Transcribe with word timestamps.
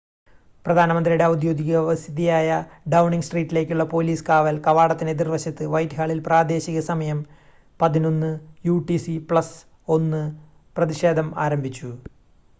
പ്രധാനമന്ത്രിയുടെ 0.65 1.25
ഔദ്യോഗിക 1.25 1.81
വസതിയായ 1.87 2.47
ഡൗണിംഗ് 2.93 3.25
സ്ട്രീറ്റിലേക്കുള്ള 3.27 3.83
പോലീസ് 3.91 4.25
കാവൽ 4.27 4.55
കവാടത്തിന് 4.65 5.13
എതിർവശത്ത് 5.13 5.65
വൈറ്റ്ഹാളിൽ 5.73 6.21
പ്രാദേശിക 6.27 6.81
സമയം 6.87 7.19
11:00 7.79 8.31
യുടിസി 8.69 9.15
+ 9.33 9.53
1 9.91 10.23
പ്രതിഷേധം 10.75 11.29
ആരംഭിച്ചു 11.45 11.91